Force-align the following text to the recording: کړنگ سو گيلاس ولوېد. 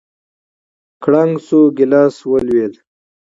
کړنگ 1.03 1.33
سو 1.47 1.59
گيلاس 1.77 2.15
ولوېد. 2.29 2.73